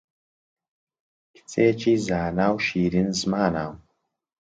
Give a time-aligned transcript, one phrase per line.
[1.35, 3.65] کچێکی زانا و شیرین زمانە